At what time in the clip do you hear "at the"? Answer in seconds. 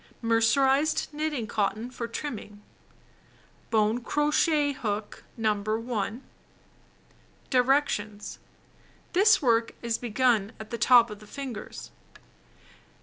10.59-10.79